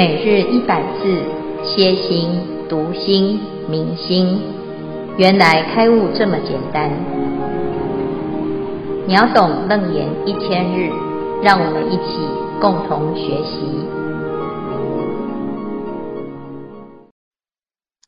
[0.00, 1.04] 每日一百字，
[1.62, 2.30] 歇心、
[2.70, 4.40] 读心、明心，
[5.18, 6.88] 原来开悟这么简单。
[9.06, 10.88] 秒懂楞严一千日，
[11.42, 12.16] 让我们一起
[12.62, 13.60] 共同学习。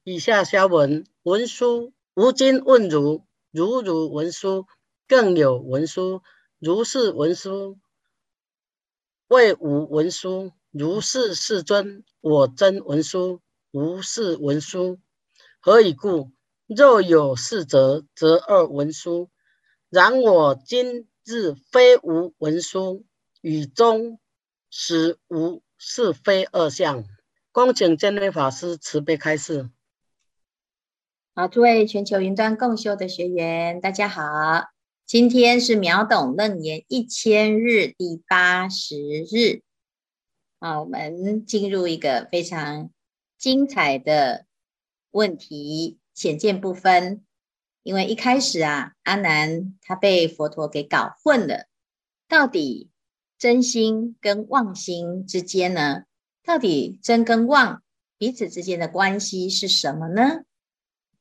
[0.03, 4.65] 以下消文：文殊，吾今问汝，如汝文殊，
[5.07, 6.23] 更有文殊，
[6.59, 7.77] 如是文殊，
[9.29, 10.53] 谓吾文殊。
[10.73, 14.99] 如是世尊，我真文殊，无是文殊。
[15.61, 16.33] 何以故？
[16.67, 19.29] 若有是者，则二文殊。
[19.91, 23.05] 然我今日非无文殊，
[23.43, 24.19] 与中
[24.71, 27.05] 实无是非二相。
[27.51, 29.69] 恭请见辉法师慈悲开示。
[31.35, 34.23] 好，诸位全球云端共修的学员，大家好。
[35.05, 38.97] 今天是秒懂楞严一千日第八十
[39.31, 39.61] 日。
[40.63, 42.93] 啊，我们进入一个非常
[43.37, 44.47] 精彩的
[45.11, 47.25] 问题浅见部分。
[47.83, 51.67] 因为一开始啊，阿难他被佛陀给搞混了，
[52.29, 52.91] 到底
[53.39, 56.05] 真心跟妄心之间呢？
[56.45, 57.83] 到底真跟妄
[58.17, 60.45] 彼此之间的关系是什么呢？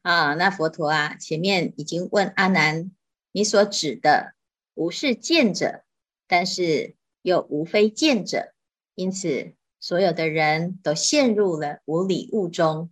[0.04, 2.92] 啊，那佛陀啊，前面已经问阿难，
[3.32, 4.36] 你所指的
[4.76, 5.84] 无是见者，
[6.28, 8.54] 但是又无非见者。
[8.96, 12.92] 因此，所有的人都陷入了无礼物中，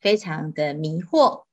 [0.00, 1.44] 非常的迷惑。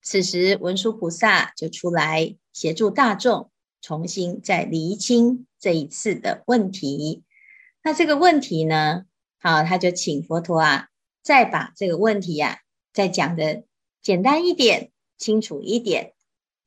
[0.00, 7.24] 此时，文殊菩萨就出来协助大众，重新再厘清这一次的问题。
[7.82, 9.04] 那这个问题呢，
[9.38, 10.88] 好，他就请佛陀啊，
[11.22, 12.58] 再把这个问题呀、啊，
[12.92, 13.64] 再讲得
[14.00, 16.14] 简单一点、清楚一点。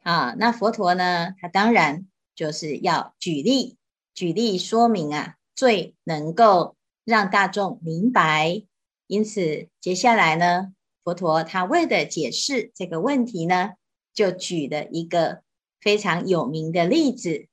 [0.04, 3.78] 啊，那佛陀呢，他当然就是要举例，
[4.14, 5.36] 举例说明啊。
[5.56, 8.64] 最能够让大众明白，
[9.08, 10.73] 因此接下来呢，
[11.04, 13.71] 佛陀他为了解释这个问题呢，
[14.14, 15.43] 就举了一个
[15.80, 17.48] 非常有名的例子。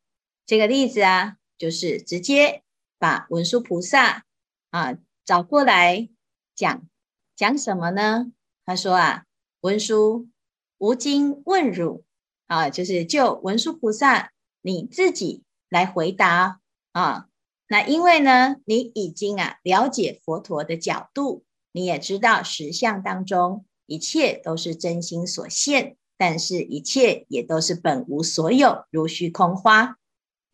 [0.44, 2.62] 这个例子啊，就是直接
[2.98, 4.24] 把文殊菩萨
[4.70, 6.08] 啊找过来
[6.54, 6.82] 讲，
[7.36, 8.32] 讲什么呢？
[8.64, 9.24] 他说啊，
[9.60, 10.28] 文殊，
[10.78, 12.04] 无经问汝
[12.46, 16.60] 啊，就是就文殊菩萨你自己来回答
[16.92, 17.28] 啊。
[17.72, 29.96] 那因为呢，你已经啊了解佛陀的角度，你也知道实相当中一切都是真心所现，但是一切也都是本无所有，如虚空花。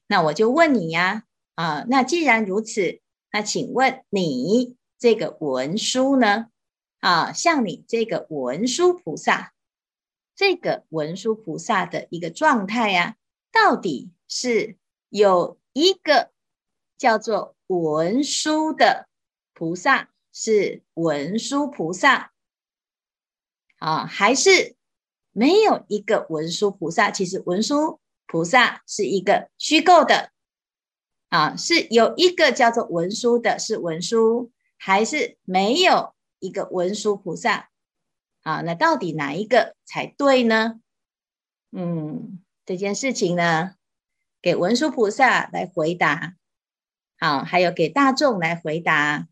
[0.06, 1.24] 那我就问你呀，
[1.56, 3.00] 啊，那既然如此，
[3.32, 6.46] 那请问你这个文殊呢？
[7.00, 9.54] 啊，像你这个文殊菩萨，
[10.36, 13.16] 这个文殊菩萨的一个状态呀，
[13.50, 14.76] 到底是
[15.08, 16.30] 有一个。
[16.98, 19.09] 叫做文殊的
[19.54, 22.32] 菩萨是文殊菩萨
[23.78, 24.76] 啊，还是
[25.31, 27.10] 没有一个文殊菩萨？
[27.10, 30.32] 其实文殊菩萨是一个虚构的
[31.28, 37.70] 啊，是有一个叫做文殊的，是文殊，还是没有一个文殊菩萨？
[38.42, 40.80] 啊，那到底哪一个才对呢？
[41.70, 43.75] 嗯，这件事情呢，
[44.41, 46.34] 给文殊菩萨来回答。
[47.18, 49.28] 好，还有给大众来回答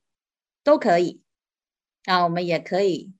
[0.64, 1.22] 都可以。
[2.04, 3.12] 那我们也可以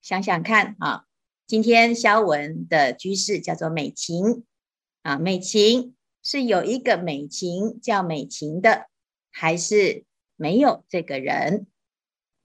[0.00, 1.06] 想想看啊，
[1.46, 4.44] 今天肖文的居士叫做美琴
[5.02, 8.86] 啊，美琴是有一个美琴叫美琴的，
[9.32, 10.04] 还是
[10.36, 11.66] 没有这个人？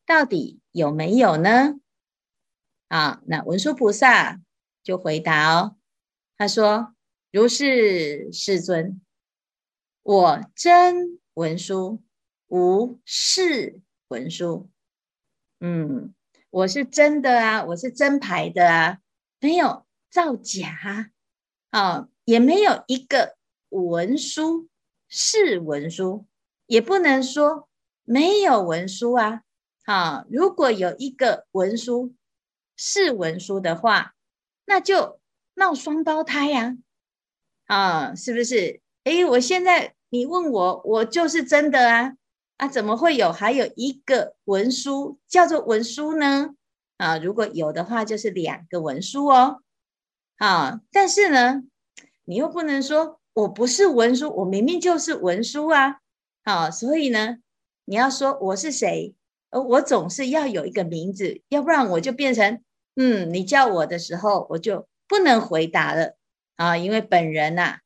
[0.06, 1.76] 到底有没有呢？
[2.88, 4.42] 啊，那文殊菩萨
[4.82, 5.78] 就回答哦，
[6.38, 6.96] 他说
[7.32, 9.00] ：“如是世尊，
[10.02, 12.02] 我真。”文殊，
[12.48, 14.72] 无是文殊。
[15.60, 16.12] 嗯，
[16.50, 18.98] 我是真的啊，我是真牌的啊，
[19.40, 21.12] 没有造假
[21.70, 23.38] 啊，也没有一个
[23.70, 24.68] 文殊
[25.08, 26.26] 是文殊，
[26.66, 27.70] 也不能说
[28.04, 29.44] 没有文殊啊。
[29.86, 32.16] 啊，如果有一个文殊
[32.76, 34.16] 是文殊的话，
[34.66, 35.20] 那就
[35.54, 36.76] 闹双胞胎呀。
[37.68, 38.82] 啊，是不是？
[39.04, 39.94] 诶，我现在。
[40.10, 42.14] 你问我，我就是真的啊
[42.56, 42.68] 啊！
[42.68, 46.56] 怎么会有还有一个文书叫做文书呢？
[46.96, 49.62] 啊，如果有的话，就是两个文书哦。
[50.38, 51.64] 啊，但是呢，
[52.24, 55.98] 你又不能说我不是文书，我明明就是文书啊。
[56.44, 57.40] 啊，所以呢，
[57.84, 59.14] 你要说我是谁？
[59.50, 62.64] 呃，我总是要有一个名字，要不然我就变成
[62.96, 66.16] 嗯，你叫我的时候，我就不能回答了
[66.56, 67.80] 啊，因为本人呐，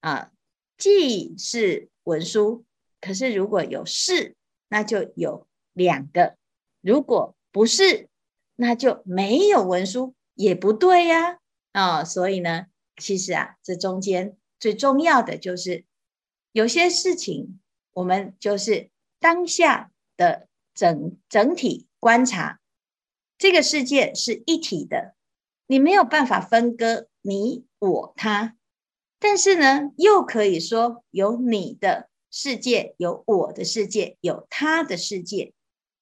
[0.00, 0.30] 啊。
[0.78, 2.64] 既是文殊，
[3.00, 4.36] 可是如果有是，
[4.68, 6.36] 那就有两个
[6.80, 8.08] 如果不是，
[8.54, 11.38] 那就没有文殊也不对呀。
[11.72, 12.66] 啊、所以呢，
[12.96, 15.84] 其实啊，这中间最重要的就是
[16.52, 17.60] 有些事情，
[17.92, 18.90] 我们就是
[19.20, 22.60] 当下的整整体观察，
[23.36, 25.14] 这个世界是一体的，
[25.66, 28.56] 你没有办法分割你我他，
[29.18, 35.52] 但是呢，又可以说有你的世界，有我的世界，有他的世界。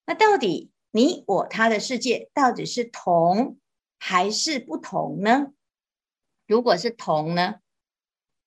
[0.04, 3.58] 那到底你我他的世界到底是同
[3.98, 5.52] 还是不同呢？
[6.46, 7.56] 如果是同呢，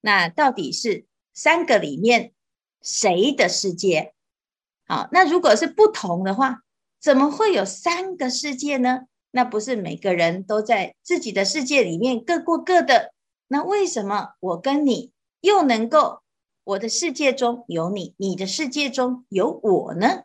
[0.00, 2.32] 那到底是三个里面
[2.80, 4.14] 谁的世界？
[4.86, 6.62] 好，那如果是不同的话，
[7.00, 9.00] 怎么会有三个世界呢？
[9.32, 13.12] 那不是每个人都在自己的世界里面各过各的？
[13.52, 15.10] 那为什么我跟你
[15.40, 16.22] 又能够
[16.62, 20.22] 我的世界中有你，你的世界中有我呢？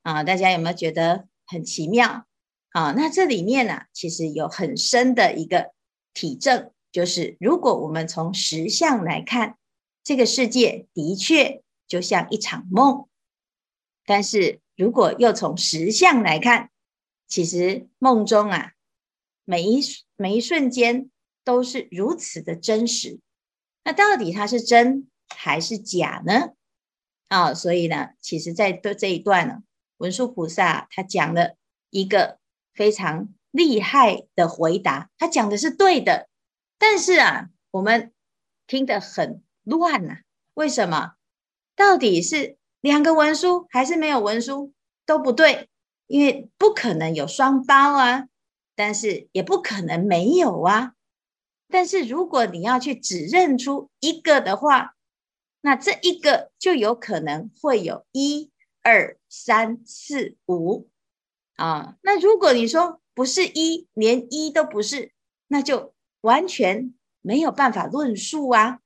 [0.00, 2.24] 啊，大家有没有觉得很奇妙？
[2.70, 5.72] 啊，那这里面呢、啊，其实有很深的一个
[6.14, 6.70] 体证。
[6.90, 9.58] 就是，如果我们从实相来看，
[10.02, 13.06] 这个世界的确就像一场梦；
[14.06, 16.70] 但是如果又从实相来看，
[17.28, 18.72] 其实梦中啊，
[19.44, 19.82] 每一
[20.16, 21.10] 每一瞬间
[21.44, 23.20] 都是如此的真实。
[23.84, 26.50] 那到底它是真还是假呢？
[27.28, 29.62] 啊，所以呢，其实在这这一段呢，
[29.98, 31.56] 文殊菩萨他讲了
[31.90, 32.38] 一个
[32.74, 36.28] 非常厉害的回答，他讲的是对的。
[36.78, 38.12] 但是啊，我们
[38.66, 40.18] 听得很乱呐、
[40.54, 41.12] 为什么？
[41.76, 44.72] 到底是两个文殊还是没有文殊
[45.06, 45.68] 都不对，
[46.06, 48.28] 因为不可能有双胞啊，
[48.74, 50.94] 但是也不可能没有啊。
[51.70, 54.94] 但是如果你要去只认出一个的话，
[55.60, 58.50] 那这一个就有可能会有一
[58.82, 60.88] 二三四五
[61.56, 61.96] 啊。
[62.02, 65.12] 那如果你说不是一，连一都不是，
[65.48, 65.94] 那就。
[66.22, 68.80] 完全没有办法论述啊，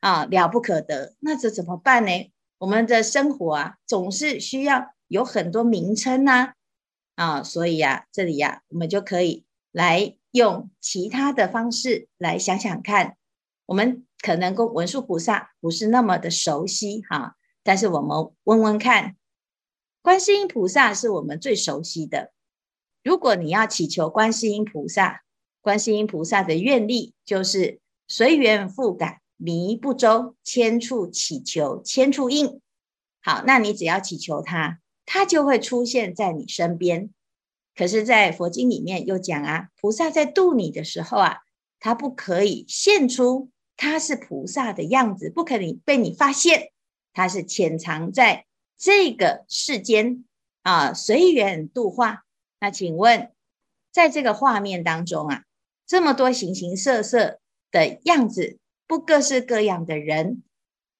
[0.00, 1.14] 啊，了不可得。
[1.20, 2.32] 那这怎么办呢？
[2.58, 6.54] 我们的生活啊，总是需要有很多名称呐，
[7.14, 13.16] 啊，所以呀，这里呀，我们就可以来用其他的方式来想想看。
[13.66, 19.14] 我们可能跟文殊菩萨不是那么的熟悉哈，但是我们问问看，
[20.02, 22.32] 观世音菩萨是我们最熟悉的。
[23.04, 25.22] 如果你要祈求观世音菩萨，
[25.60, 27.78] 观世音菩萨的愿力就是
[28.08, 32.60] 随缘复感，迷不周，千处祈求，千处应。
[33.22, 37.13] 好，那你只要祈求他，他就会出现在你身边。
[37.74, 41.38] 可是，在佛经里面又讲啊，菩萨在度你的时候啊，
[41.80, 46.70] 他不可以现出他是菩萨的样子，不可以被你发现，
[47.12, 48.46] 他是潜藏在
[48.78, 50.24] 这个世间
[50.62, 52.24] 啊，随缘度化。
[52.60, 53.32] 那请问，
[53.92, 55.42] 在这个画面当中啊？
[55.86, 60.42] 这么多形形色色的样子，不各式各样的人，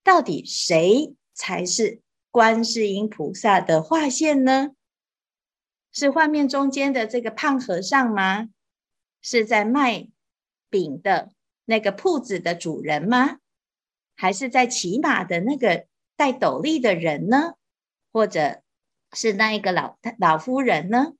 [0.03, 2.01] 到底谁才是
[2.31, 4.73] 观世音菩萨的化现呢？
[5.95, 8.51] 是画面中间的这个胖和尚吗？
[9.23, 10.09] 是在卖
[10.69, 11.31] 饼的
[11.65, 13.39] 那个铺子的主人吗？
[14.17, 15.87] 还是在骑马的那个
[16.17, 17.55] 戴斗笠的人呢？
[18.13, 18.63] 或者
[19.13, 21.15] 是那一个老老夫人呢？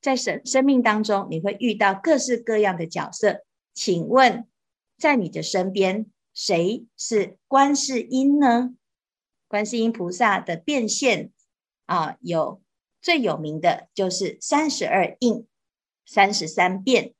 [0.00, 3.44] 在生生命当中，你会遇到各式各样的角色。
[3.72, 4.48] 请问，
[4.98, 8.74] 在你的身边，谁是观世音呢？
[9.46, 11.30] 观世音菩萨的变现
[11.86, 12.60] 啊，有
[13.00, 15.46] 最有名的就是三十二应、
[16.04, 17.14] 三十三变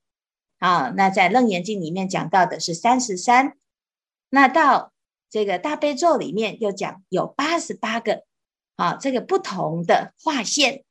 [0.59, 0.93] 啊。
[0.97, 3.57] 那在楞严经里面讲到的是三十三，
[4.29, 4.93] 那到
[5.29, 8.25] 这个大悲咒里面又讲有八十八个
[8.77, 10.85] 啊，这个不同的划线。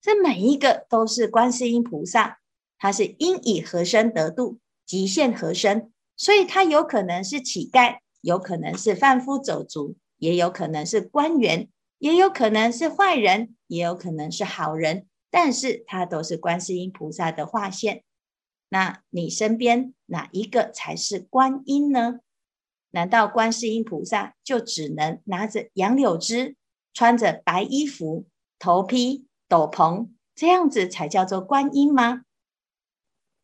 [0.00, 2.38] 这每一个都是观世音菩萨，
[2.78, 18.04] 他是应以何身得度，即现何身，所以他有可能是乞丐，有可能是贩夫走卒，也有可能是官员，也有可能是坏人，也有可能是好人，但是他都是观世音菩萨的化现。
[18.68, 22.20] 那你身边哪一个才是观音呢？
[22.90, 26.56] 难道观世音菩萨就只能拿着杨柳枝，
[26.94, 28.26] 穿着白衣服，
[28.58, 29.26] 头披？
[29.48, 32.22] 斗篷这样子才叫做观音吗？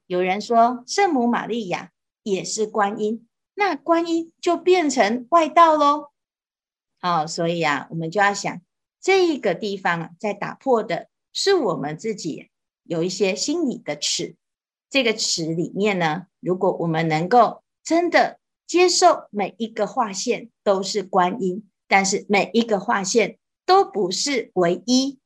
[0.06, 1.90] 有人说圣母玛利亚
[2.22, 6.11] 也是观音，那观音就变成外道喽。
[7.02, 8.62] 好，所以啊，我们就要想
[9.00, 12.48] 这一个地方啊，在打破的是我们自己
[12.84, 14.36] 有一些心理的尺。
[14.88, 25.18] 这个尺里面呢，如果我们能够真的接受每一个划线都是观音，但是每一个划线都不是唯一。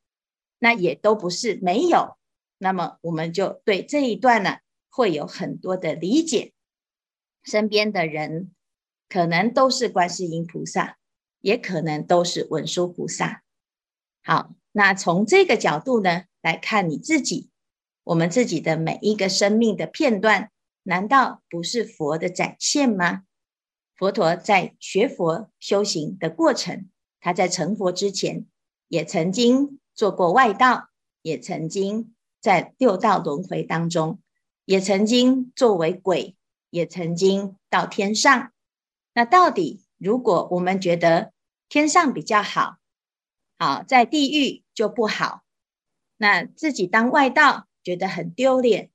[0.58, 2.16] 那也都不是没有。
[2.56, 4.56] 那么我们就对这一段呢，
[4.88, 6.54] 会有很多的理解。
[7.44, 8.50] 身边的人
[9.10, 10.96] 可能都是观世音菩萨，
[11.46, 13.44] 也可能都是文殊菩萨。
[14.24, 17.50] 好，那从这个角度呢，来看你自己，
[18.02, 20.50] 我们自己的每一个生命的片段，
[20.82, 23.22] 难道不是佛的展现吗？
[23.94, 28.44] 佛陀在学佛修行的过程，他在成佛之前，
[28.88, 30.88] 也曾经做过外道，
[31.22, 32.12] 也曾经。
[32.38, 34.20] 在六道轮回当中，
[34.66, 36.36] 也曾经作为鬼，
[36.70, 38.52] 也曾经到天上。
[39.14, 41.32] 那到底，如果我们觉得
[41.68, 42.78] 天上比较好，
[43.58, 45.42] 好，在地狱就不好，
[46.16, 48.90] 那自己当外道觉得很丢脸。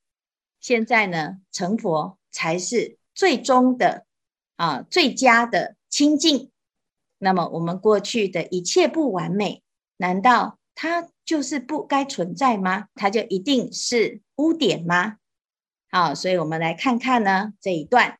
[0.60, 4.06] 现在呢，成佛才是最终的
[4.56, 6.51] 啊，最佳的清净。
[7.18, 9.63] 那么我们过去的一切不完美，
[9.98, 11.10] 难道它？
[11.24, 12.88] 就是不该存在吗？
[12.96, 15.18] 它就一定是污点吗？
[15.90, 18.20] 好，所以我们来看看呢这一段。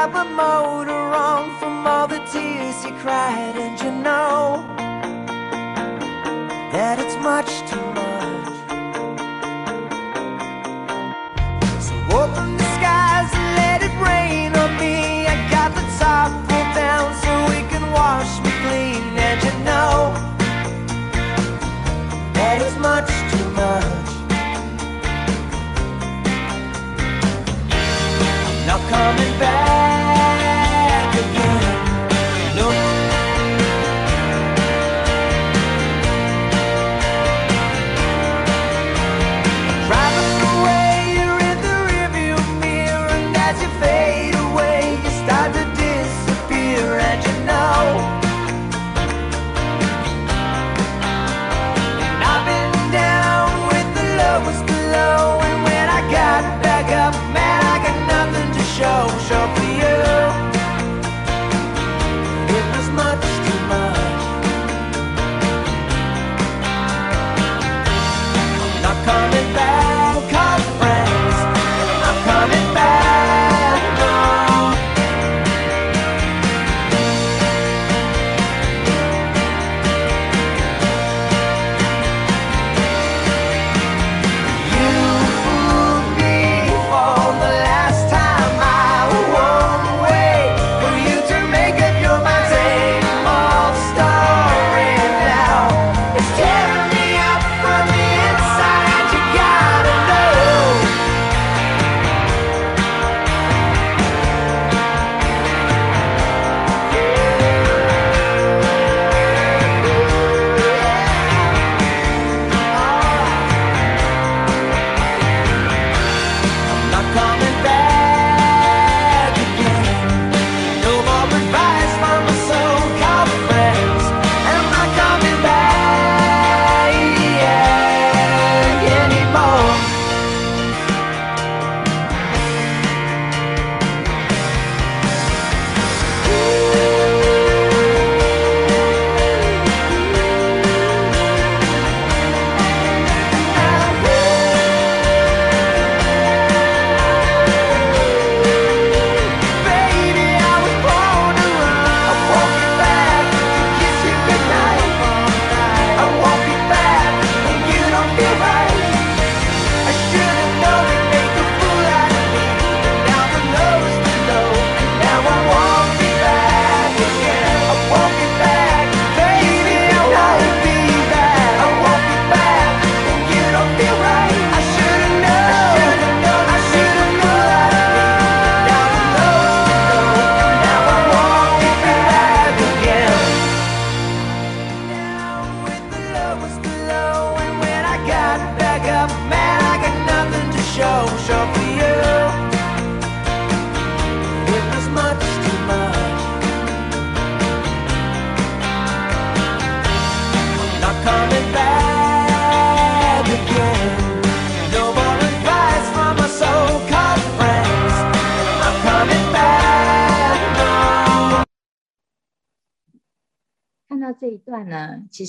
[0.00, 4.64] kept my motor on from all the tears you cried, and you know
[6.72, 8.54] that it's much too much.
[11.86, 15.26] So open the skies and let it rain on me.
[15.26, 20.14] I got the top pulled down so we can wash me clean, and you know
[22.38, 24.00] that it's much too much.
[28.90, 29.89] coming back.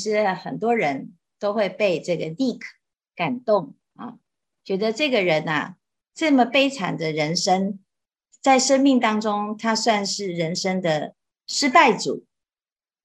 [0.02, 2.62] 实很多人都会被这个 Nick
[3.16, 4.18] 感动啊，
[4.64, 5.76] 觉得这个人啊，
[6.14, 7.80] 这么悲惨的人生，
[8.42, 11.14] 在生命当中，他算是人生的
[11.48, 12.26] 失败组。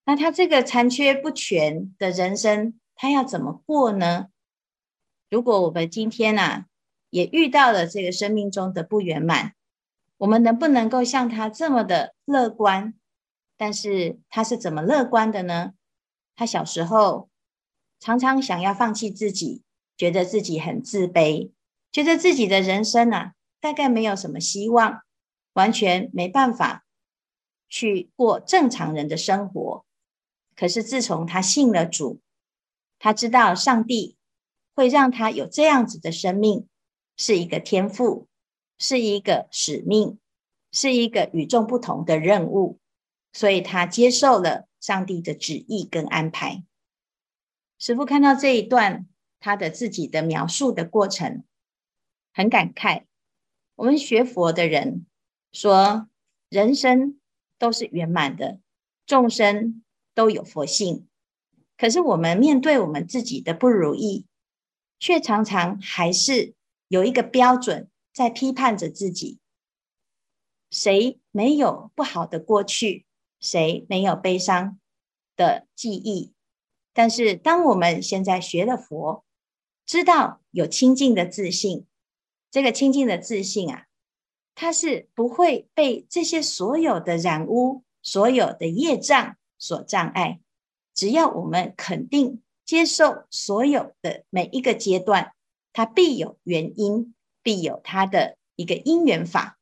[0.04, 4.28] 那他这个残缺不全的人生，他要怎么过呢？
[5.28, 6.66] 如果我们今天啊，
[7.10, 9.54] 也遇到了这个生命中的不圆满，
[10.18, 12.94] 我们能不能够像他这么的乐观？
[13.56, 15.72] 但是他是怎么乐观的呢？
[16.36, 17.28] 他小时候
[17.98, 19.62] 常常想要放弃自己，
[19.96, 21.50] 觉得自己很自卑，
[21.90, 25.00] 觉得自己的人生啊，大概没有什么希望，
[25.54, 26.84] 完全没办法
[27.68, 29.84] 去过正常人的生活。
[30.54, 32.20] 可是自从他信了主，
[32.98, 34.16] 他知道上帝
[34.74, 36.68] 会让他有这样子的生命，
[37.16, 38.28] 是一个天赋，
[38.78, 40.18] 是一个使命，
[40.70, 42.78] 是一个与众不同的任务。
[43.32, 46.62] 所以他接受了上帝的旨意跟安排。
[47.76, 49.08] 师父看到这一段，
[49.40, 51.42] 他的自己的描述的过程，
[52.32, 53.02] 很感慨。
[53.74, 55.04] 我们学佛的人
[55.50, 56.08] 说，
[56.48, 57.18] 人生
[57.58, 58.60] 都是圆满的，
[59.06, 59.82] 众生
[60.14, 61.08] 都有佛性。
[61.76, 64.26] 可是我们面对我们自己的不如意，
[65.00, 66.54] 却常常还是
[66.86, 69.40] 有一个标准在批判着自己。
[70.70, 73.04] 谁没有不好的过去？
[73.46, 74.80] 谁没有悲伤
[75.36, 76.32] 的记忆？
[76.92, 79.24] 但是，当我们现在学了佛，
[79.84, 81.86] 知道有清净的自信，
[82.50, 83.86] 这个清净的自信啊，
[84.56, 90.40] 它是不会被这些所有的染污、所有的业障所障碍。
[90.92, 95.34] 只要我们肯定接受所有的每一个阶段，
[95.72, 99.56] 它必有原因，必有它的一个因缘法。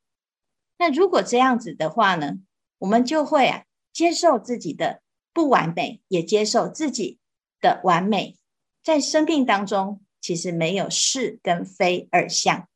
[0.79, 2.39] 那如果这样子的话呢？
[2.77, 3.64] 我们就会啊，
[3.95, 5.01] 接受自己的
[5.33, 7.17] 不完美，也接受自己
[7.61, 8.35] 的完美。
[8.83, 12.67] 在生命当中，其实没有是跟非二相。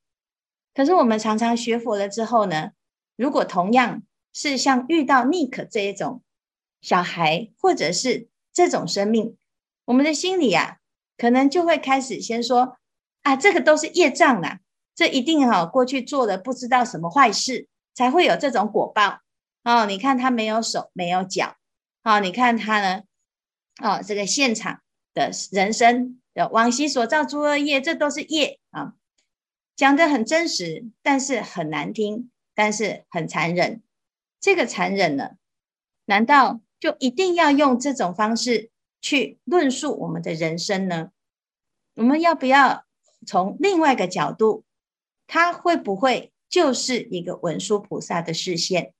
[0.74, 2.72] 可是我们常常学佛了之后呢，
[3.18, 6.24] 如果同样是像遇到 Nick 这一种
[6.82, 9.36] 小孩，或者是这种生命，
[9.84, 10.78] 我们的心里啊，
[11.18, 12.78] 可能就会开始先说
[13.24, 14.60] 啊，这个都是业障啊，
[14.96, 19.20] 这一定哈过去做了不知道什么坏事，才会有这种果报。
[19.70, 21.56] 哦，你看他没有手，没有脚。
[22.02, 23.04] 哦，你看他呢？
[23.84, 24.82] 哦，这个现场
[25.14, 28.94] 的人生的往昔所造诸恶业，这都是业啊。
[29.76, 33.84] 讲得很真实，但是很难听，但是很残忍。
[34.40, 35.34] 这个残忍呢，
[36.06, 41.12] 难道就一定要用这种方式去论述我们的人生呢？
[41.94, 42.86] 我们要不要
[43.28, 44.64] 从另外一个角度？
[45.28, 48.96] 他会不会就是一个文殊菩萨的视线？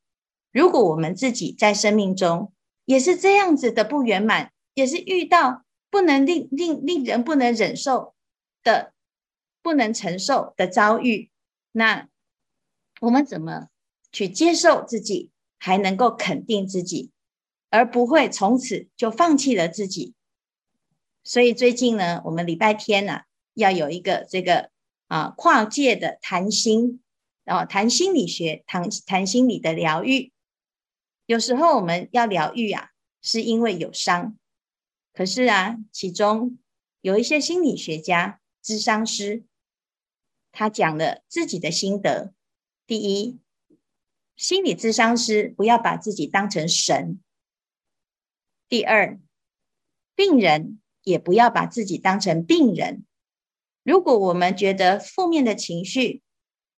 [0.52, 2.52] 如果我们自己在生命中
[2.86, 8.16] 也是这样子的不圆满，也是遇到不能令令令人不能忍受
[8.64, 8.94] 的、
[9.62, 11.30] 不能承受的遭遇，
[11.72, 12.08] 那
[13.02, 13.68] 我们怎么
[14.12, 17.12] 去接受自己，还能够肯定自己，
[17.70, 20.14] 而不会从此就放弃了自己？
[21.24, 24.72] 所以最近呢，我们礼拜天呢、啊，要有一个这个
[25.08, 27.02] 啊跨界的谈心，
[27.44, 30.32] 然后谈心理学，谈谈心理的疗愈。
[31.30, 32.90] 有时候我们要疗愈啊，
[33.22, 34.36] 是因为有伤。
[35.14, 36.58] 可是啊，其中
[37.02, 39.44] 有一些心理学家、咨商师，
[40.52, 42.34] 他讲了自己的心得。
[42.88, 43.40] 第一，
[44.36, 47.20] 心理咨商师不要把自己当成神；
[48.68, 49.20] 第二，
[50.16, 53.06] 病人也不要把自己当成病人。
[53.84, 56.24] 如果我们觉得负面的情绪、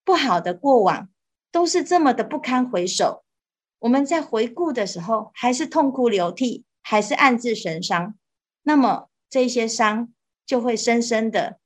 [0.03, 1.09] 不好的过往
[1.53, 3.23] 都是这么的不堪回首。
[3.81, 8.15] 我们在回顾的时候，还是痛哭流涕，还是暗自神伤，
[8.61, 10.13] 那么这些伤
[10.45, 11.59] 就会深深的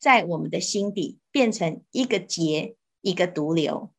[0.00, 3.92] 在我们的心底变成一个结，一个毒瘤。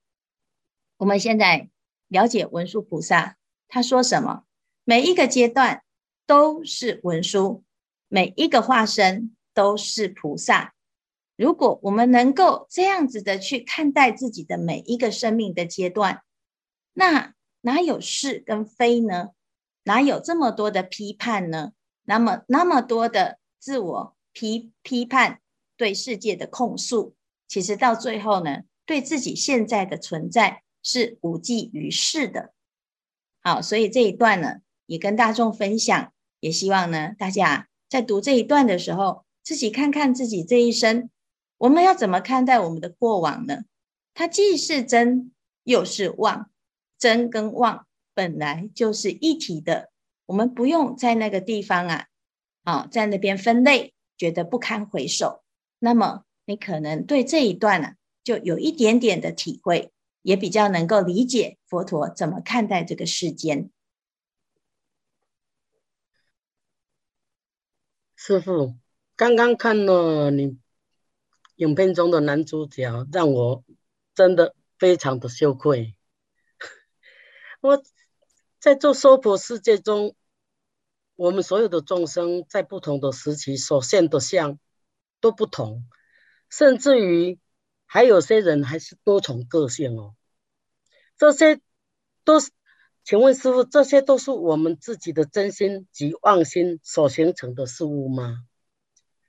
[0.98, 1.70] 我们现在
[2.10, 3.38] 了解文殊菩萨，
[3.70, 4.44] 他说什么？
[4.84, 5.82] 每一个阶段
[6.26, 7.64] 都是文殊，
[8.10, 10.74] 每一个化身都是菩萨。
[11.38, 16.22] 如果我们能够这样子的去看待自己的每一个生命的阶段，
[16.94, 19.30] 那哪有是跟非呢？
[19.84, 21.74] 哪有这么多的批判呢？
[22.04, 25.40] 那么那么多的自我批批判，
[25.76, 27.16] 对世界的控诉，
[27.48, 32.54] 其实到最后呢，对自己现在的存在是无济于事的。
[33.42, 41.10] 好，所以这一段呢，也跟大众分享，也希望呢，大家在读这一段的时候，自己看看自己这一生，
[41.58, 43.64] 我们要怎么看待我们的过往呢？
[44.14, 45.32] 它既是真，
[45.64, 46.50] 又是妄。
[47.04, 49.92] 真跟妄本来就是一体的，
[50.26, 52.08] 我们不用在那个地方啊，
[52.64, 55.44] 啊，在那边分类，觉得不堪回首。
[55.80, 63.70] 那么你可能对这一段呢、啊，就有一点点的体会，也比较能够理解佛陀怎么看待这个世间。
[68.16, 68.78] 师傅，
[69.18, 70.58] 刚刚看了你
[71.58, 73.62] 影片中的男主角，让我
[74.16, 75.96] 真的非常的羞愧。
[77.64, 77.82] 我
[78.60, 80.16] 在做娑婆世界中，
[81.16, 84.60] 我们所有的众生在不同的时期所现的相
[85.22, 85.88] 都不同，
[86.50, 87.40] 甚至于
[87.86, 90.14] 还有些人还是多重个性哦。
[91.18, 91.62] 这些
[92.26, 92.52] 都是。
[93.06, 98.46] 请问师父，这些都是我们自己的真心及妄心所形成的事物吗？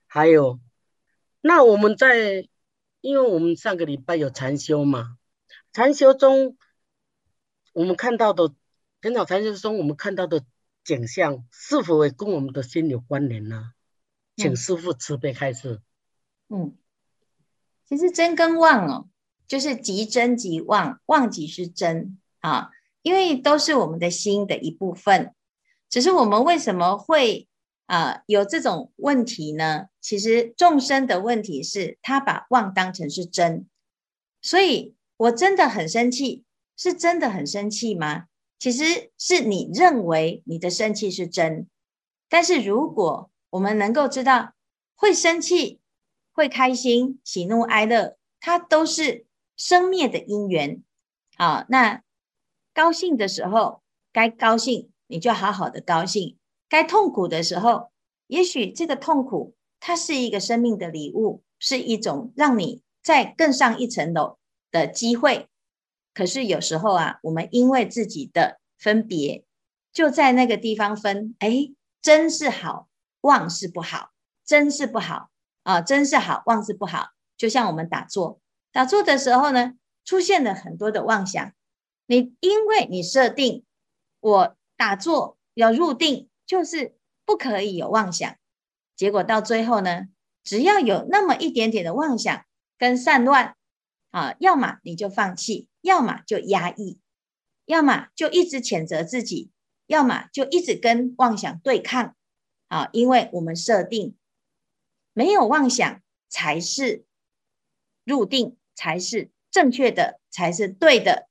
[0.07, 0.59] 还有，
[1.41, 2.49] 那我们在，
[3.01, 5.19] 因为我们上个礼拜有禅修嘛，
[5.73, 6.57] 禅修中
[7.75, 8.55] 我们看到的，
[9.01, 10.43] 平常禅修中我们看到的
[10.83, 13.73] 景象，是否也跟我们的心有关联呢？
[14.37, 15.83] 请师父慈悲开示。
[16.49, 16.77] 嗯，
[17.87, 19.09] 其实真跟妄哦，
[19.47, 22.71] 就是即真即妄，妄即是真啊。
[23.03, 25.35] 因为都是我们的心的一部分，
[25.91, 27.49] 只是我们为什么会
[27.85, 29.89] 啊、呃、有这种问题呢？
[30.01, 33.67] 其实众生的问题是他把妄当成是真，
[34.41, 36.44] 所以我真的很生气，
[36.77, 38.27] 是真的很生气吗？
[38.59, 41.67] 其实是你认为你的生气是真，
[42.29, 44.55] 但是如果我们能够知道
[44.95, 45.81] 会生气、
[46.33, 50.83] 会开心、喜怒哀乐，它都是生灭的因缘，
[51.37, 52.03] 好，那。
[52.73, 53.83] 高兴的时候
[54.13, 56.37] 该高兴，你就好好的高兴；
[56.69, 57.93] 该痛苦的时候，
[58.27, 64.39] 也许这个痛苦它是一个生命的礼物，是一种让你再更上一层楼
[64.73, 65.47] 的机会。
[66.15, 69.45] 可是有时候啊，我们因为自己的分别，
[69.93, 72.89] 就在那个地方分，哎，真是好，
[73.23, 74.13] 妄是不好；
[74.47, 75.31] 真是不好
[75.65, 77.09] 啊，真是好，妄是不好。
[77.37, 79.75] 就像我们打坐，打坐的时候呢，
[80.05, 81.53] 出现了很多的妄想。
[82.07, 83.65] 你因为你设定
[84.21, 88.37] 我打坐要入定，就是不可以有妄想，
[88.95, 90.07] 结果到最后呢，
[90.45, 92.45] 只要有那么一点点的妄想
[92.79, 93.57] 跟散乱
[94.15, 97.01] 啊，要么你就放弃，要么就压抑，
[97.67, 99.51] 要么就一直谴责自己，
[99.89, 102.15] 要么就一直跟妄想对抗
[102.69, 104.15] 啊，因为我们设定
[105.13, 107.05] 没有妄想才是
[108.05, 111.29] 入定，才是正确的，才是对的。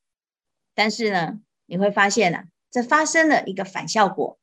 [0.76, 4.38] 但是呢，你会发现啊，这发生了一个反效果。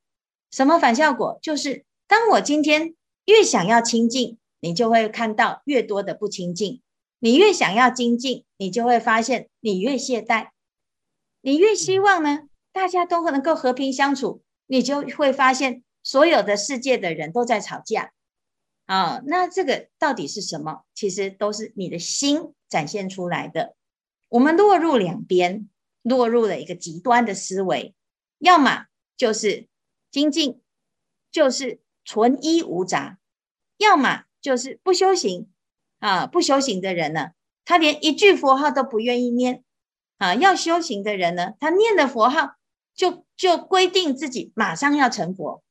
[0.50, 1.38] 什么反效果？
[1.42, 2.94] 就是当我今天
[3.26, 6.80] 越想要清净，你就会看到越多的不清净；
[7.20, 10.48] 你越想要精进，你就会发现你越懈怠；
[11.40, 18.12] 你越希望呢，大家都能够和平相处，你就会发现所有的世界的人都在吵架。
[18.86, 20.82] 啊，那这个到底是什么？
[20.94, 23.76] 其实都是你的心展现出来的。
[24.28, 25.68] 我们落入两边。
[26.02, 27.94] 落入了一个极端的思维，
[28.38, 28.86] 要么
[29.18, 29.68] 就是
[30.10, 30.62] 精进，
[31.30, 33.18] 就是纯一无杂；
[33.76, 35.50] 要么就是不修行
[36.00, 36.26] 啊！
[36.26, 37.30] 不修行的人呢，
[37.64, 39.62] 他连一句佛号都不愿意念
[40.18, 40.34] 啊！
[40.34, 42.56] 要修行的人呢，他念的佛号
[42.94, 45.62] 就就规定自己马上要成佛。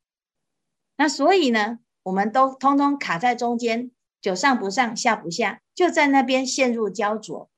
[0.95, 7.49] 那所以呢，我们都通通卡在中间，就上不上下不下，就在那边陷入焦灼。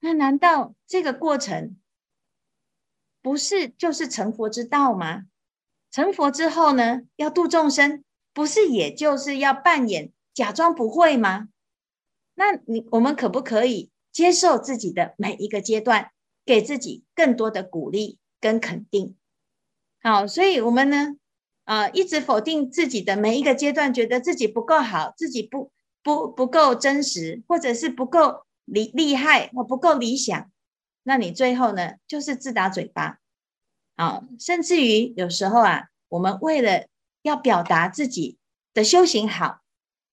[0.00, 1.76] 那难道这个过程
[3.22, 5.24] 不是就是成佛之道吗？
[5.90, 11.48] 成佛之后呢，要度众生，不是也就是要扮演假装不会吗？
[12.34, 16.10] 那你我们可不可以接受自己的每一个阶段，
[16.44, 19.16] 给自己更多的鼓励跟肯定？
[20.02, 21.16] 好，所以我们呢，
[21.64, 25.72] 啊、呃，一直否定自己的每一个阶段，觉得自己不够好，自己不
[26.02, 28.44] 不不够真实，或者是不够。
[28.68, 30.50] 厉厉害，或不够理想，
[31.04, 33.20] 那你最后呢，就是自打嘴巴，
[33.94, 36.88] 啊，甚至于有时候啊，我们为了
[37.22, 38.38] 要表达自己
[38.74, 39.60] 的修行好，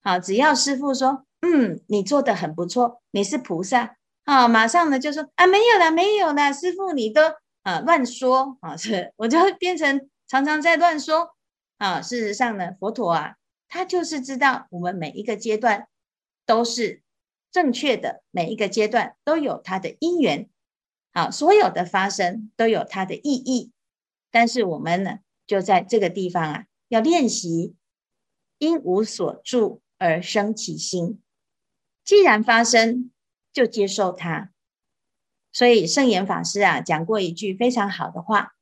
[0.03, 7.21] 好，只要师父说，嗯，你做得很不错，你是菩萨，啊，马上呢就说啊，没有啦，没有啦，师父你都
[7.63, 11.35] 啊乱说啊，是，我就会变成常常在乱说，
[11.77, 13.35] 啊，事实上呢，佛陀啊，
[13.67, 15.87] 他就是知道我们每一个阶段
[16.45, 17.01] 都是。
[17.53, 20.49] 正确的每一个阶段都有它的因缘，
[21.13, 23.71] 好，所有的发生都有它的意义。
[24.31, 27.75] 但是我们呢，就在这个地方啊，要练习
[28.57, 31.21] 因无所住而生起心。
[32.03, 33.11] 既然发生，
[33.51, 34.51] 就接受它。
[35.51, 38.55] 所以圣严法师啊讲过一句非常好的话，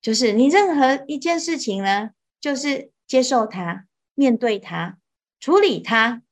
[0.00, 2.10] 就是你任何一件事情呢，
[2.40, 4.98] 就是接受它，面对它，
[5.40, 6.22] 处理它，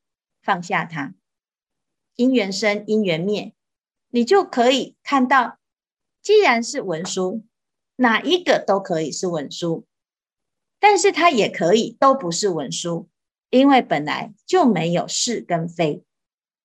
[0.40, 1.14] 放下它。
[2.14, 3.52] 因缘生，因缘灭，
[4.08, 5.58] 你就可以看到，
[6.22, 7.44] 既然是文书，
[7.96, 9.86] 哪一个都可以是文书，
[10.78, 13.08] 但是它也可以都不是文书，
[13.50, 16.04] 因为本来就没有是跟非。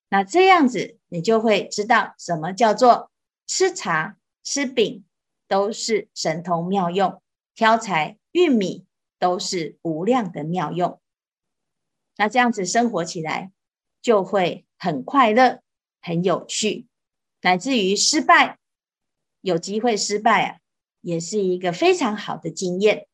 [0.10, 3.12] 那这样子，你就会知道什么叫做
[3.48, 5.06] 吃茶、吃饼
[5.48, 7.22] 都是神通妙用，
[7.56, 8.86] 挑柴、运米
[9.20, 11.00] 都是无量的妙用。
[12.18, 13.52] 那这样子生活起来，
[14.02, 14.66] 就会。
[14.84, 15.62] 很快乐，
[16.02, 16.88] 很有趣，
[17.42, 18.58] 乃至于失败，
[19.42, 20.58] 有机会失败啊，
[21.02, 23.08] 也是一个非常好的经验。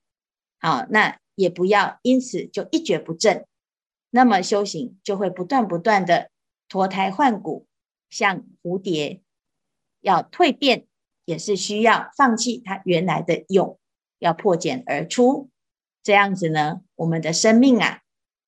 [0.60, 3.46] 好，那也不要因此就一蹶不振。
[4.10, 6.30] 那么修行就会不断不断的
[6.68, 7.68] 脱胎换骨，
[8.10, 9.22] 像蝴蝶
[10.02, 10.88] 要蜕变，
[11.26, 13.80] 也是需要放弃它原来的蛹，
[14.20, 15.50] 要破茧而出。
[16.04, 18.02] 这样子呢，我们的生命啊，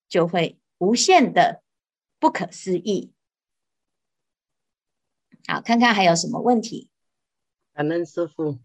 [0.07, 1.61] 就会无限的。
[2.21, 3.13] 不可思议。
[5.47, 6.89] 好，看看还有什么问题？
[7.73, 8.59] 感恩师父。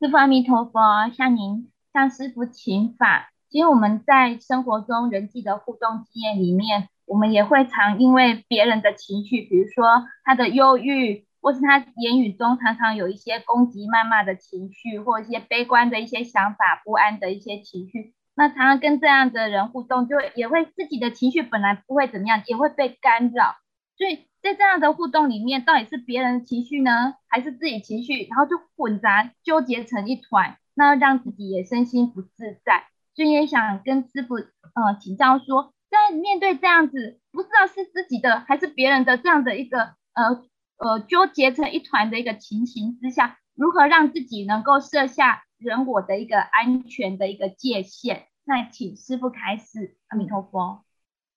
[0.00, 3.34] 师父阿弥陀佛，向您向师傅请法。
[3.52, 18.14] 其实我们在生活中人际的互动经验里面，我们也会常因为别人的情绪，比如说他的忧郁，或是他言语中常常有一些攻击、谩骂的情绪，或一些悲观的一些想法、不安的一些情绪。
[18.34, 23.56] 那常常跟这样的人互动，就也会自己的情绪本来不会怎么样，也会被干扰。
[23.98, 28.26] 所以在这样的互动里面，到底是别人的情绪呢，还是自己情绪？
[28.30, 32.86] 然后就混杂纠结成一团，那让自己也身心不自在。
[33.14, 40.42] 所以也想跟师父呃请教说，在面对这样子不知道是自己的还是别人的这样的一个呃
[40.78, 49.96] 呃纠结成一团的一个情形之下，如何让自己能够设下人我的一个安全的一个界限，那请师父开示。
[50.08, 50.84] 阿弥陀佛。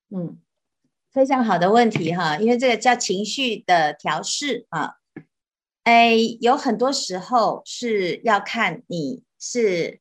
[0.08, 0.38] 嗯，
[1.12, 4.94] 非常好的问题哈，因为这个叫情绪的调试啊，
[5.84, 10.00] 哎，有很多时候是要看你是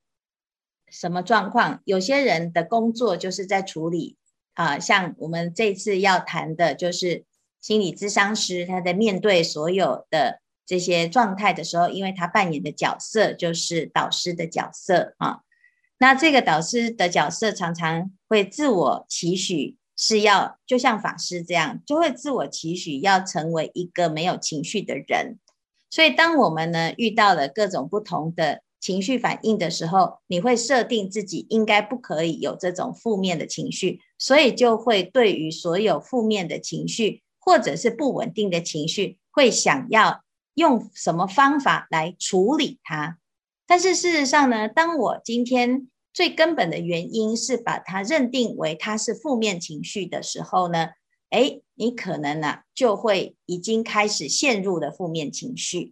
[0.96, 1.82] 什么状况。
[1.86, 4.18] 有些人的工作就是在处理
[4.54, 7.26] 啊，像我们这次要谈的就是
[7.60, 10.42] 心理咨商师，他在面对所有的。
[10.68, 15.42] 这些状态的时候，因为他扮演的角色就是导师的角色啊，
[16.00, 25.38] 那这个导师的角色常常会自我期许是要，就像法师这样，就会自我期许要成为一个没有情绪的人。
[25.92, 40.22] 所以，当我们呢遇到了各种不同的情绪反应的时候，你会设定自己应该不可以有这种负面的情绪，所以就会对于所有负面的情绪或者是不稳定的情绪，会想要。
[40.58, 43.18] 用什么方法来处理它？
[43.68, 50.92] 但是事实上呢，当我今天最根本的原因是把它认定为它是负面情绪的时候呢，
[51.32, 55.92] 诶，你可能呢、就会已经开始陷入了负面情绪。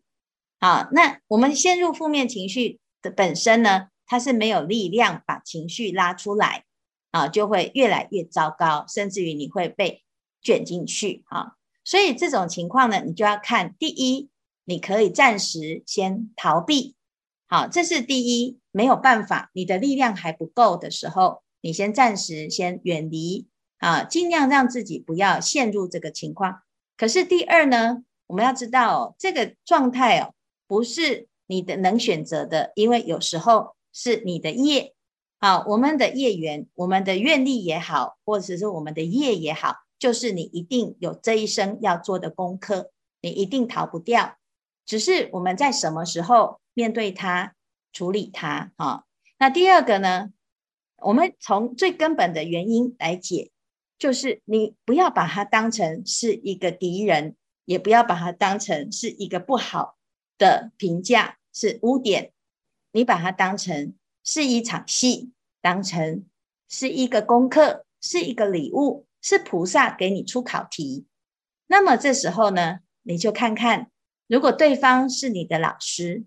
[0.61, 6.63] 好，那我们陷入负面情绪的本身呢，它是没有力量把情绪拉出来，
[7.11, 10.01] 啊，就会越来越糟糕，甚至于你会被
[10.41, 11.23] 卷进去。
[11.27, 14.31] 啊，所以这种情况呢，你就要看第一。
[14.65, 16.95] 你可以暂时先逃避，
[17.47, 26.61] 好，这是第一，没有办法，你的力量还不够的时候，你先暂时先远离啊，尽量让自己不要陷入这个情况。
[26.95, 30.33] 可是第二呢，我们要知道哦，这个状态哦，
[30.65, 34.93] 不是你的能选择的，因为有时候是你的业，
[35.39, 44.37] 好，我们的业缘，我们的愿力也好，或者是我们的业也好，就是你一定有这一生要做的功课，你一定逃不掉。
[44.85, 47.55] 只是我们在什么时候面对它、
[47.91, 49.03] 处理它啊？
[49.37, 50.31] 那第二个呢？
[50.97, 53.51] 我们从最根本的原因来解，
[53.99, 59.97] 就是你不要把它当成是一个敌人，也不要把它当成是一个不好
[60.43, 62.33] 的评价，是污点。
[62.91, 66.25] 你把它当成是一场戏，当成
[66.67, 71.05] 是一个功课，是一个礼物，是菩萨给你出考题。
[71.67, 73.89] 那么这时候呢，你就看看。
[74.27, 76.25] 如果对方是你的老师，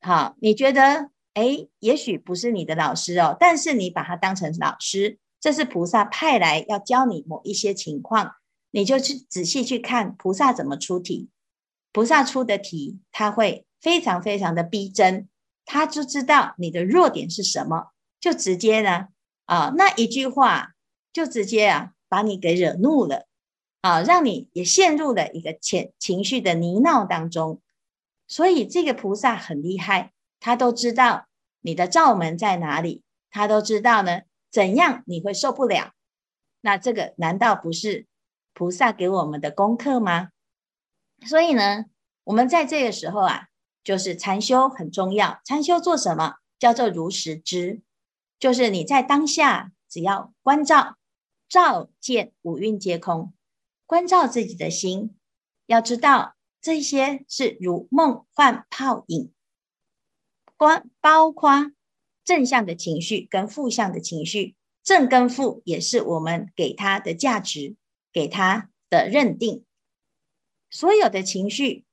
[0.00, 8.34] 好，你觉得，诶，也许不是你的老师哦，但是你把他当成老师，这是菩萨派来要教你某一些情况，
[8.70, 11.30] 你就去仔细去看菩萨怎么出题。
[11.94, 15.28] 菩萨出的题，他会非常非常的逼真，
[15.64, 19.06] 他就知道你的弱点是什么，就直接呢，
[19.46, 20.74] 啊，那一句话
[21.12, 23.26] 就直接啊，把你给惹怒了。
[23.80, 27.60] 啊，让你也陷入了一个情情绪的泥淖当中。
[28.26, 31.26] 所以这个菩萨很厉害，他都知道
[31.60, 35.92] 你的罩门在哪里，他都知道呢，怎样你会受不了。
[36.62, 38.06] 那这个难道不是
[38.52, 40.30] 菩萨给我们的功课吗？
[41.26, 41.86] 所以呢，
[42.24, 43.48] 我们在这个时候啊，
[43.82, 45.40] 就是禅修很重要。
[45.44, 46.36] 禅修做什么？
[46.58, 47.82] 叫做如实知，
[48.38, 50.96] 就是你在当下只要观照，
[51.48, 53.34] 照见五蕴皆空，
[53.86, 55.14] 观照自己的心，
[55.66, 59.32] 要知道这些是如梦幻泡影，
[60.56, 61.72] 观包括
[62.24, 64.56] 正向的情绪跟负向的情绪。
[64.82, 67.76] 正跟负也是我们给他的价值，
[68.12, 69.63] 给他的认定。
[70.74, 71.84] 所有的情绪，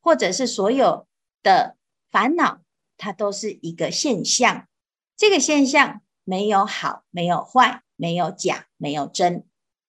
[0.00, 1.06] 或者是所有
[1.42, 1.76] 的
[2.10, 2.62] 烦恼，
[2.96, 4.66] 它都是一个现象。
[5.14, 9.44] 这个现象没有好，没有坏，没有假，没有真。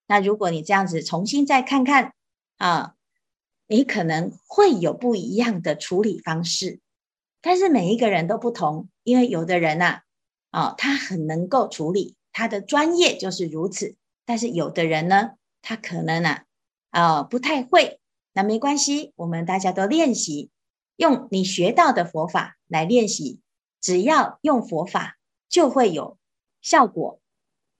[0.06, 2.14] 那如果你这样子重新再看看
[2.58, 2.96] 啊，
[3.68, 6.82] 你可能会有不一样的处理方式。
[7.40, 10.02] 但是每一个人都不同，因为有的人呐，
[10.50, 12.18] 啊，他很能够处理。
[12.34, 16.40] 他的专业就是如此，但是有的人呢，他可能呢，
[16.90, 18.01] 啊、不太会。
[18.34, 20.50] 那没关系，我们大家都练习，
[20.96, 23.40] 用你学到的佛法来练习，
[23.80, 25.18] 只要用佛法
[25.50, 26.18] 就会有
[26.62, 27.20] 效果，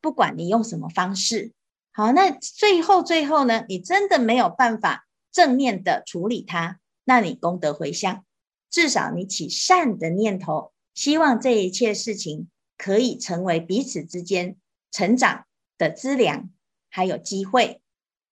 [0.02, 1.54] 不管你用什么方式。
[1.92, 8.26] 好，那最后最后呢，你真的没有办法正面的处理它，那你功德回向，
[8.70, 12.50] 至少你起善的念头，希望这一切事情。
[12.78, 14.56] 可以成为彼此之间
[14.90, 15.46] 成长
[15.78, 16.50] 的资粮，
[16.90, 17.80] 还有机会，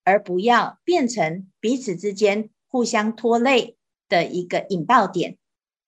[0.09, 5.37] 而不要变成彼此之间互相拖累的一个引爆点。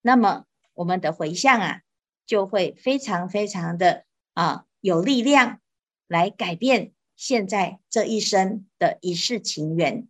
[0.00, 1.80] 那么我们的回向啊，
[2.24, 4.04] 就会非常非常的
[4.34, 5.58] 啊有力量
[6.06, 10.06] 来改变现在这一生的一世情缘。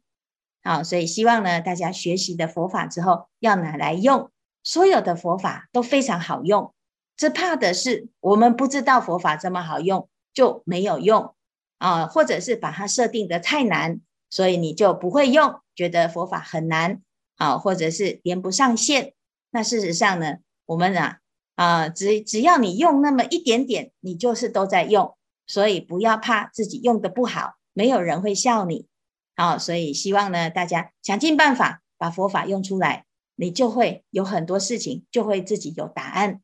[0.62, 4.30] 好，所以希望呢，大家学习的佛法之后要拿来用，
[4.62, 6.74] 所有的佛法都非常好用。
[7.16, 11.34] 只怕的是，我们不知道佛法这么好用，就没有用
[11.82, 17.02] 啊，或者是把它设定的太难，所以你就不会用，觉得佛法很难
[17.36, 19.14] 啊，或者是连不上线。
[19.50, 21.18] 那事实上呢，我们啊
[21.56, 25.16] 啊，只只要你用那么一点点，你就是都在用，
[25.48, 28.86] 所以不要怕自己用的不好，没有人会笑你。
[29.34, 36.40] 好，所以希望呢，大家想尽办法把佛法用出来，你就会有很多事情就会自己有答案。